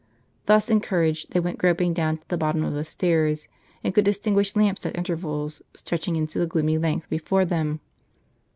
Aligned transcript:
Thus 0.47 0.71
encouraged, 0.71 1.31
they 1.31 1.39
went 1.39 1.57
WVTl 1.59 1.61
groping 1.61 1.93
down 1.93 2.17
to 2.17 2.27
the 2.27 2.35
bottom 2.35 2.63
of 2.63 2.73
the 2.73 2.83
stairs. 2.83 3.47
They 3.83 3.91
could 3.91 4.03
distin 4.05 4.33
guish 4.33 4.55
lamps 4.55 4.83
at 4.83 4.95
intervals, 4.97 5.61
stretching 5.75 6.15
into 6.15 6.39
the 6.39 6.47
gloomy 6.47 6.79
length 6.79 7.07
before 7.07 7.45
them. 7.45 7.81